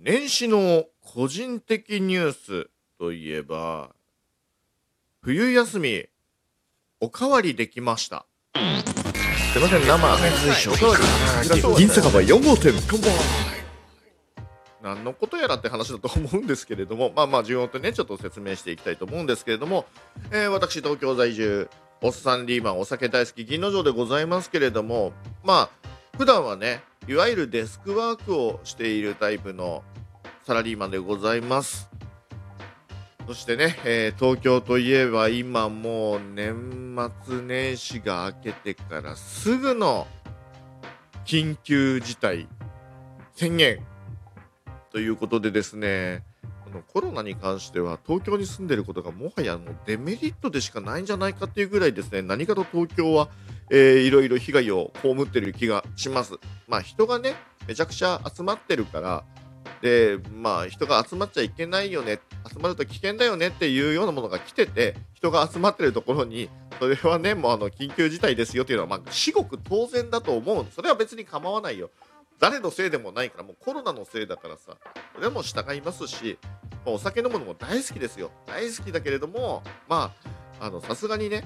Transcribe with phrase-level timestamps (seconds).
[0.00, 3.90] 年始の個人的ニュースといえば、
[5.22, 6.06] 冬休み、
[7.00, 8.26] おかわりできました。
[9.52, 11.76] すいません、生、随所おかわり。
[11.76, 12.72] 銀酒場4号店、
[14.82, 19.86] 何のことやらって話だと思うんですけれども、まあまあ、順を追ってね、ちょっと説明していきたいと思うんですけれども、
[20.32, 21.70] えー私、東京在住、
[22.02, 25.12] おっさんリーマン、お酒大好き、銀の城でございますけれども、
[25.44, 29.82] まあ、普段はね、いわゆるデスクワークをしているタイプの
[30.44, 31.88] サラリーマンでございます。
[33.26, 36.94] そしてね、えー東京といえば今もう年
[37.26, 40.06] 末年始が明けてからすぐの
[41.24, 42.46] 緊急事態
[43.32, 43.80] 宣言
[44.90, 46.24] ということでですね、
[46.68, 53.28] このコロナに関しては東京に住んでることがもはやもうデメリットでしかないんじゃないかっていうぐらいですね、何かと東京は、
[53.70, 56.34] えーいろいろ被害を被ってる気がします。
[56.66, 57.34] まあ人がね、
[57.66, 59.24] めちゃくちゃ集まってるから、
[59.80, 70.66] で、まあ人が集まっちゃいけないよね、集まると危険だよねっていうようなものが来てて、人が集まってるところに、それはね、もうあの緊急事態ですよっていうのは、まあ至極当然だと思う。
[70.70, 71.90] それは別に構わないよ。
[72.38, 74.76] 誰のせいでもないから、もうコロナのせいだからさ、
[75.14, 76.38] それはも従いますし、
[76.84, 78.30] まあお酒飲むのも大好きですよ。
[78.46, 80.12] 大好きだけれども、ま
[80.60, 81.44] あ、あの、さすがにね、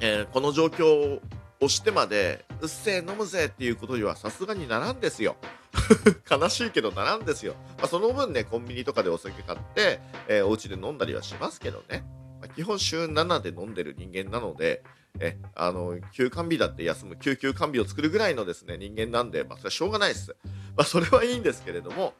[0.00, 1.20] えーこの状況
[1.60, 5.36] をしてまで、うっせえ飲むぜっていうことにはさすがにならんですよ。
[6.30, 7.54] 悲しいけどならんですよ。
[7.78, 12.04] まあ、その分ね、コンビニとかでお酒買って、えーお家で飲んだりはしますけどね。
[12.40, 14.82] まあ、基本週7で飲んでる人間なので、
[15.20, 20.34] え、あの、休館日だって休む、救急館日を作るぐらいのですね、人間なんで、まあ、それはしょうがないです。
[20.76, 22.14] まあ、それはいいんですけれども、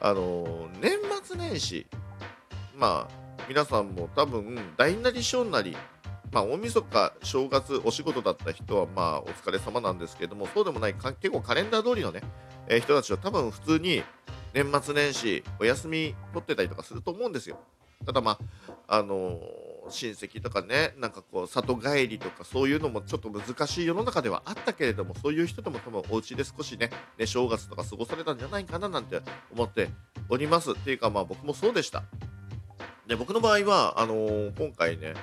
[0.00, 0.92] あの年
[1.24, 1.86] 末年始、
[2.76, 5.76] まあ、皆さんも多分、大なり小なり、
[6.32, 12.22] まあ、大晦日、正月、お仕事だった人は、まあ、お疲れ様なんですけれども、そうでもない、結構カレンダー通りのね、
[12.68, 14.04] えー人たちは多分普通に
[14.54, 17.58] 年末年始、お休み取ってたりとかすると思うんですよ。
[18.06, 18.38] ただま
[18.86, 29.20] あ、あのー親戚とかね、なんかこう、里帰りとかそういうのもちょっと難しい世の中ではあったけれども、そういう人でも多分お家で少しね、ね正月とか過ごされたんじゃないかななんて
[29.52, 29.88] 思って
[30.28, 30.72] おります。
[30.72, 32.04] っていうかまあ僕もそうでした。
[33.06, 35.14] で、僕の場合は、あのー今回ね、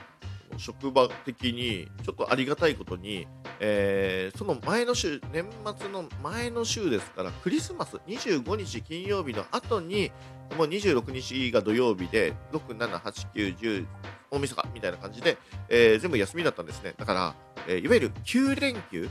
[0.57, 3.27] 職場的にちょっとありがたいことに、
[3.59, 5.45] えーその前の週、年
[5.77, 10.11] 末の前の週ですから、クリスマス25日金曜日の後に、
[10.57, 13.85] もう26日が土曜日で、6、7、8、9、10、
[14.31, 15.37] 大晦日みたいな感じで、
[15.69, 16.93] えー全部休みだったんですね。
[16.97, 17.35] だから、
[17.67, 19.09] えーいわゆる9連休、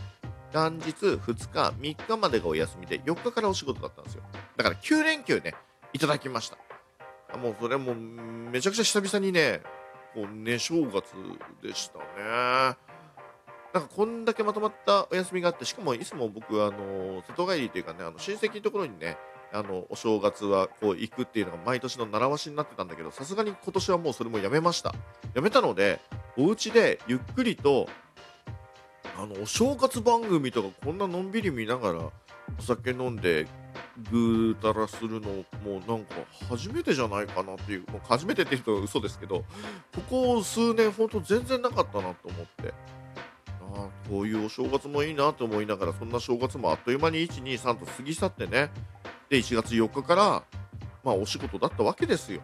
[0.52, 1.18] 元日2
[1.52, 4.22] 日、3日までがお休みで、4日からお仕事だったんですよ。
[4.56, 5.54] だから9連休ね、
[5.92, 6.58] いただきました。
[7.38, 9.60] もうそれもめちゃくちゃ久々にね、
[10.14, 11.12] こうね、正月
[11.62, 12.76] でしたね。
[13.74, 19.18] なんかこんだけまとまったお休みがあって、しかもいつも僕、あの、里帰りというかね、あの親戚のところにね、
[19.52, 24.94] あの、お正月はこう行くっていうのが毎年の習わしになってたんだけど、さすがに今年はもうそれもやめました。
[25.34, 26.00] やめたので、
[26.36, 27.88] お家でゆっくりと、
[29.16, 32.00] あの、お正月番組とかこんなのんびり見ながら、
[32.58, 33.46] お酒飲んで、
[34.10, 36.14] ぐうたらするのもうなんか
[36.48, 39.44] 初めてじゃないかなっていう、もう初めてって言うと嘘ですけど、
[39.94, 42.74] ここ数年ほんと全然なかったなと思って。
[43.74, 48.70] ああ、こういうお正月もいいなと思いながら、そんな正月もあっという間に1、2、3と過ぎ去ってね。
[49.28, 50.42] で、1月4日から、
[51.04, 52.40] まあお仕事だったわけですよ。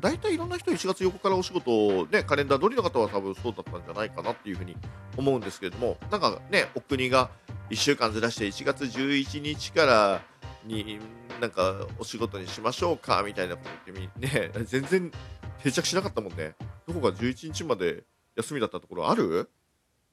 [0.00, 4.76] 大体いろんな人1月4日からお仕事をね、カレンダー通りの方は多分そうだったんじゃないかなっていうふうに
[5.16, 7.30] 思うんですけれども、なんかね、お国が
[7.70, 10.22] 1週間ずらして1月11日から
[10.64, 10.98] に、
[11.40, 15.12] なんかお仕事にしましょうかみたいなこと言ってみ、ね、 全然
[15.62, 16.54] 定着しなかったもんね。
[16.86, 18.04] どこか11日まで
[18.36, 19.50] 休みだったところある？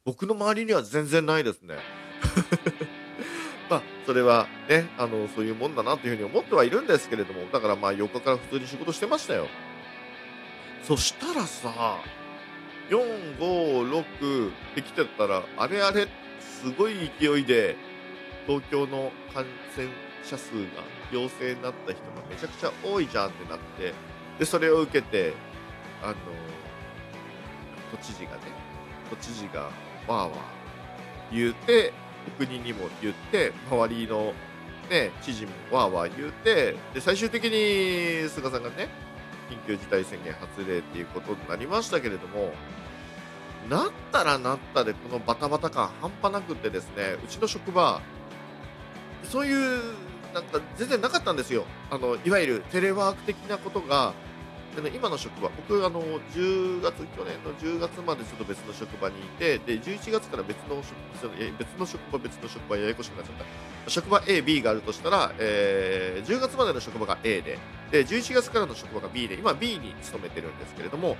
[0.06, 1.76] 僕の周りには全然ないですね。
[4.10, 9.48] それはね、あの、そういうもんだなというふうに思ってはいるんですけれども、だからまあ4日から普通に仕事してましたよ。
[10.82, 12.00] そしたらさ、
[12.90, 16.08] 4、5、6ってきてたら、あれあれ、
[16.40, 17.76] すごい勢いで、
[18.48, 19.88] 東京の感染
[20.24, 20.68] 者数が
[21.12, 23.94] 陽性になった人がめちゃくちゃ多いじゃんってなって、
[24.40, 25.34] で、それを受けて、
[26.02, 26.16] あの、
[27.92, 28.40] 都知事がね、
[29.12, 31.94] 都知事がわーわー言うて、
[32.30, 34.34] 国にも言って、周りの
[34.90, 38.90] ね、知事もわーわー言うて、で、最終的に菅さんがね、
[39.50, 42.54] 緊急事態宣言発令っていうことになりましたけれども、
[43.70, 48.02] なったらなったで、このバタバタ感半端なくってですね、うちの職場、
[49.24, 49.82] そういう、
[50.34, 51.66] なんか全然なかったんですよ。
[51.90, 54.14] あの、いわゆるテレワーク的なことが、
[54.82, 63.36] でね今の職場僕あの10月去年の10月までちょっと別の職場にいてで11月から別の職別の職場別の職場ややこしくなっちゃっ
[63.86, 63.90] た。
[63.90, 67.58] 職場 A、B があるとしたら、えー10月までの職場が A で
[67.92, 71.18] で11月からの職場が B で今 B に勤めてるんですけれども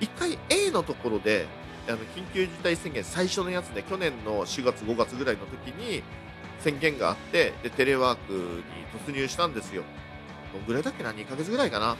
[0.00, 1.46] 一回 A のところで
[1.88, 6.02] あの緊急事態宣言最初のやつで去年の4月5月ぐらいの時に
[6.60, 8.38] 宣言があってでテレワークに
[9.06, 9.84] 突入したんですよ。
[10.52, 11.96] どんぐらいだっけな？2ヶ月ぐらいかな。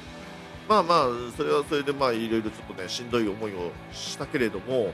[0.69, 4.93] まあまあそれはそれでまあいろいろちょっとねしんどい思いをしたけれども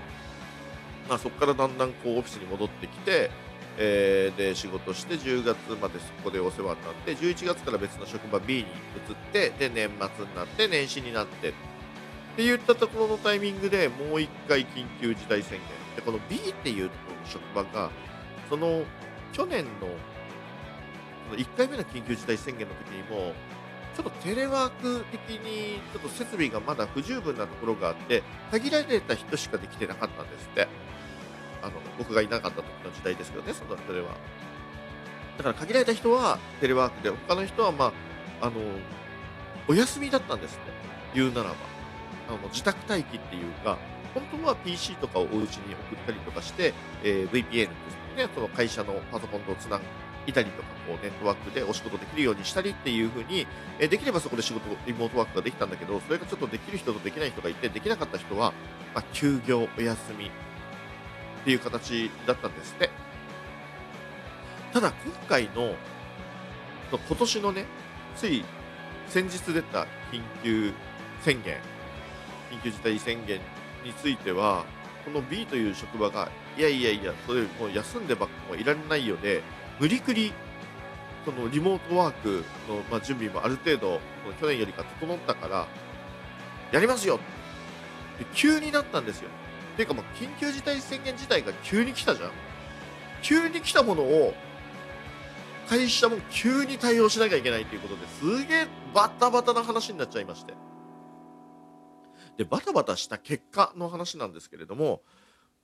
[1.08, 3.30] まあそこからだんだんこうオフィスに戻ってきて
[3.78, 8.69] えーで仕事して10月までそこでお世話になって11月から別の職場 B に移っ
[9.32, 11.52] てで年末になって年始になってっ
[12.36, 15.60] て言ったところのタイミングでもう1回緊急事態宣言。
[15.96, 17.90] でこの B っていうところの職場が
[18.48, 18.84] その
[19.32, 19.88] 去年の
[21.30, 23.32] その1回目の緊急事態宣言の時にも
[23.97, 30.69] ちょっとテレワーク的にちょっと設備がまだ不十分なところがあって限られた人しかできてなかったんですって。
[31.62, 34.09] あの僕がいなかった時の時代ですけどねそのそれは
[35.39, 37.93] だから限られた人はテレワークで他の人はま
[38.41, 38.55] ああの
[39.69, 40.73] お休みだったんですって。
[41.15, 41.55] 言うならば。
[42.29, 43.77] あの自宅待機っていうか
[44.15, 46.73] 本当は PC とかをお家に送ったりとかして、
[47.03, 47.69] えー VPN です
[48.17, 48.29] ね。
[48.35, 49.85] その会社のパソコンとつなぐ
[50.26, 53.46] いたりとかこうネットワークでお仕事できるようにしたりっていう風に、
[53.78, 58.52] えできればそこで仕事リモートワークができたんだけどそれがちょっとできる人とできない人がいてできなかった人は、
[58.94, 60.30] まあ、休業お休みっ
[61.44, 62.90] ていう形だったんですって。
[64.72, 65.74] ただ今回の
[66.90, 67.66] 今年のね
[68.16, 68.44] つい
[69.06, 70.72] 先日出た緊急
[71.20, 71.58] 宣言
[72.50, 73.38] 緊急事態宣言
[73.84, 74.64] については
[75.04, 79.42] この B という職場がいやいやいやそれもう休んでばっかもいられないよで
[79.80, 80.32] 無理くり
[81.24, 85.66] そのリモートワークの、ま、準備もある程度その去年よりか整ったから
[86.72, 87.16] やりますよ。
[87.16, 89.28] って急になったんですよ。
[89.74, 92.30] っていうかもう緊急事態宣言自体が急に来たじゃん。
[93.22, 94.34] 急に来たものを
[95.69, 100.54] 会社も急に対応しなきゃいけないということですげえバタバタな話になっちゃいまして。
[102.36, 105.02] でバタバタした結果の話なんですけれども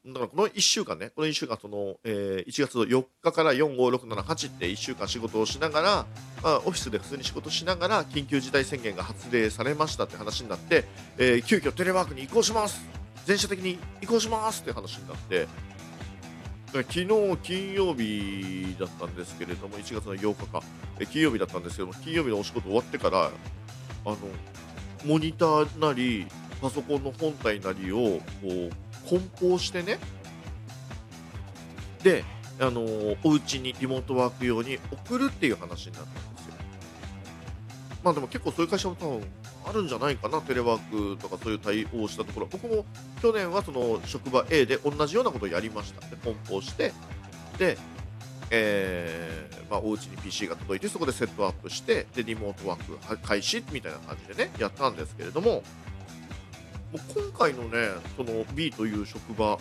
[0.08, 6.06] だからこの1週間ねこの1週間その、えー1月4日から45678って1週間仕事をしながら、
[6.43, 10.84] まあ、オフィスで普通に仕事しながら緊急事態宣言が発令されましたって話になって、
[11.19, 12.81] えー急遽テレワークに移行します。
[13.26, 15.46] 全社的に移行しますって話になって。
[16.70, 17.06] 昨日
[17.43, 20.62] 金曜日だったんですけれども1月の8日か。
[21.00, 23.31] え金曜日だったんですけども金曜日のお仕事終わってから
[24.05, 24.16] あの
[25.05, 26.26] モニターなり
[26.60, 28.70] パソコンの本体なりをこう
[29.08, 29.99] 梱包してね。
[32.02, 32.25] で
[32.60, 32.82] あの
[33.22, 36.55] お家にリモートワーク用に送るっていう話になったんですよ。
[38.02, 39.22] まあでも結構そういう会社も多分
[39.66, 40.40] あるんじゃないかな。
[40.40, 42.49] テレワークとかそういう対応をしたところ。
[42.50, 42.84] 僕も
[43.22, 46.00] 去年はその職場 A で同じようなことをやりました。
[46.00, 46.93] で梱包して。
[47.58, 47.78] で
[48.50, 55.62] えーまあ、お家に PC が届いてそこでセットアップしてでリモートワーク開始みたいな感じでねやったんですけれども。
[56.93, 57.00] 今
[57.38, 59.58] 回のねその B という職場、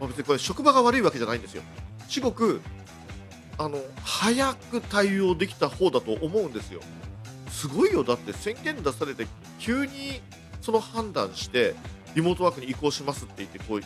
[0.00, 1.62] まあ、別にこれ職場が悪いわけじゃないんですよ。
[2.08, 2.60] 至極
[3.58, 6.80] あの早く対応できた方だと思うんですよ。
[7.50, 8.04] すごいよ。
[8.04, 9.26] だって宣言出されて
[9.58, 10.20] 急に
[10.60, 11.74] その判断して
[12.14, 13.80] リモートワークに移行しますって言ってこう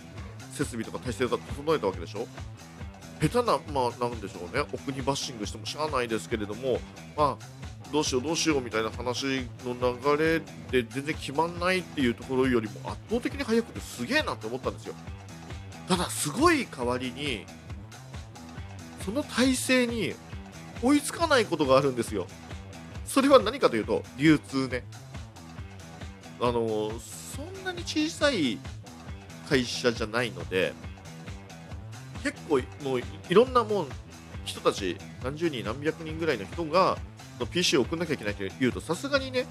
[0.53, 2.27] 設備とか体制を整えたわけでしょ。
[3.21, 6.81] 下手な、まあ、なんでしょうね、お国バッシングしてもしゃあないですけれども、
[7.17, 7.45] まあ、
[7.93, 14.95] どうしよう、どうしようみたいな話の流れで全然決まんないっていうところよりも圧倒的に早くてすげえなって思ったんですよ。
[15.89, 17.45] ただ、すごい代わりに、
[19.05, 20.15] その体制に
[20.83, 22.27] 追いつかないことがあるんですよ。
[23.07, 24.85] それは何かというと、流通ね。
[26.41, 28.59] あの、そんなに小さい
[29.49, 30.73] 会社じゃないので、
[32.23, 33.89] 結構もういいろんなもん
[34.45, 36.99] 人たち何十人何百人ぐらいの人が
[37.41, 39.47] の PC を送んなきゃいけないというとさすがにね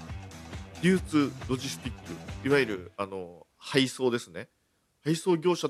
[0.82, 1.94] 流通ロジスティッ
[2.42, 4.48] クいわゆるあの配送ですね。
[5.04, 5.68] 配送業者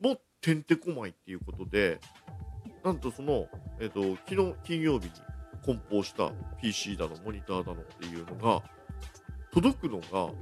[0.00, 2.00] もてんてこまいっていうことで
[2.84, 3.46] なんとその、
[3.80, 5.12] えっと昨日金曜日に
[5.62, 6.30] 梱包した
[6.62, 8.62] PC だのモニターだのっていうのが
[9.52, 10.32] 届くのが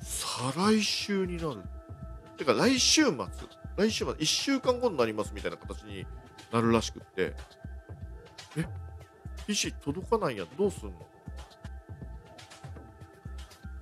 [0.00, 1.62] 再来週になる。
[2.36, 3.14] てか来週末
[3.76, 6.04] 来週末1週間後になりますみたいな形に
[6.52, 7.34] なるらしくって。
[9.46, 10.94] PC 届かないやどうすんの？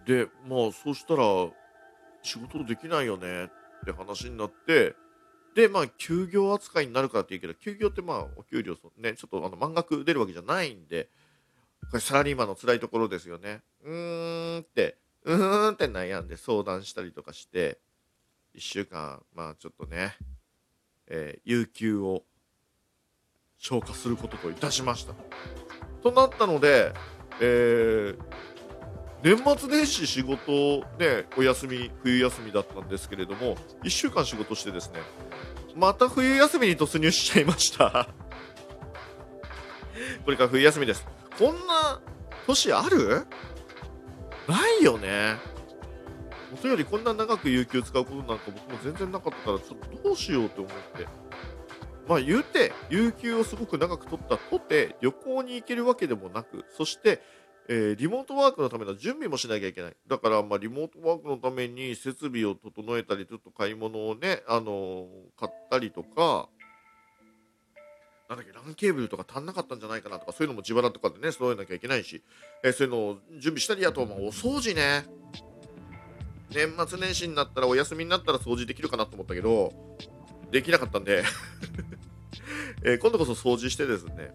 [0.07, 1.23] でまあそうしたら
[2.23, 3.45] 仕事できないよね。
[3.45, 3.49] っ
[3.85, 4.95] て話になって
[5.55, 11.09] でまあ休業扱いになるからって言うけど休業ってまあお給料ねちょっとあの満額出るわけじゃないんで
[11.91, 13.63] これサラリーマンの辛いところですよね。
[13.83, 17.81] うーんって、うーんって悩んで相談したりとかして、
[18.55, 20.15] 1週間、まあちょっとね、
[21.09, 22.23] えー、有給を
[23.61, 25.13] 消化することといたしました。
[26.03, 26.95] となったので、
[27.41, 28.17] えー、
[29.23, 35.01] 年末年始仕事ね、お休み、冬休みだったんですけれども、1週間仕事してですね、
[35.77, 38.09] また冬休みに突入しちゃいました
[40.25, 41.07] これから冬休みです。
[41.39, 42.01] こんな
[42.47, 43.27] 年ある？
[44.49, 45.37] ないよね。
[46.53, 51.07] 元よりこんな長く有給使うことなんか僕も全然なかったから、ちょっとどうしようと思って。
[52.11, 57.23] まあ言うて、有給をすごく長く取ったとて、旅行に行けるわけでもなく、そして、
[57.69, 59.97] えー、リモートワークのための準備もしなきゃいけない。
[60.09, 65.07] だから、まあ、リモートワークのために設備を整えたり、ちょっと買い物をね、あのー、
[65.39, 66.49] 買ったりとか、
[68.29, 72.25] なんだっけ、ランケーブルとか足んなかったんじゃないかなとか、そういうのも自腹とかでね、揃えなきゃいけないし、
[72.65, 75.05] えー、そういうのを準備したり、あとはまあお掃除ね。
[76.51, 79.73] 年末年始になったら、お休みになったら掃除できるかなと思ったけど、
[80.51, 81.23] できなかったんで
[82.83, 84.33] えー、今度こそ掃除してですね、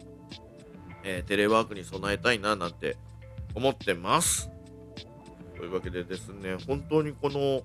[1.03, 2.97] えー、テレワークに備えたいななんて
[3.53, 4.49] 思ってます。
[5.57, 7.61] というわけでですね、本当にこの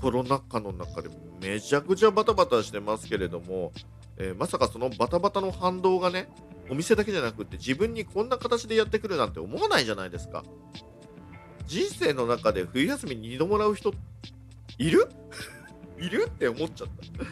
[0.00, 3.72] コロナ禍の中でめちゃくちゃバタバタしてますけれども、
[4.16, 6.28] えー、まさかそのバタバタの反動がね
[6.70, 10.44] お店だけじゃなくって自分にこんな形でやってくるなんて思わないじゃないですか。
[11.66, 13.92] 人生の中で冬休み2度もらう人
[14.78, 15.08] いる？
[15.98, 17.24] いるって思っちゃった。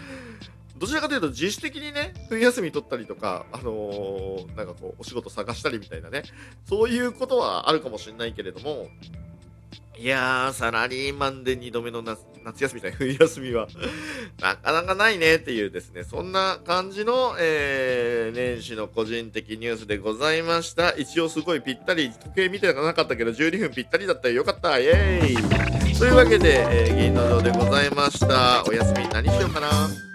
[0.82, 6.24] どちらかというと自主的にね冬休み取ったりとかあのー、なんかこうお仕事探したりみたいなね
[6.64, 8.88] そういうことはあるかもしれないけれども
[9.96, 13.68] いやー、サラリーマンで2度目の夏休みたいな冬休みは
[14.42, 20.92] なかなかないねっていうですね、そんな感じの、えー、年始の個人的ニュースでございました。
[20.96, 24.36] 一応すごいぴったり、時計見てなかったけど12分ぴったりだったよ。
[24.36, 24.80] よかった。
[24.80, 28.64] イェーイというわけで、えー、銀の堂でございました。
[28.66, 30.12] お休み何しようかな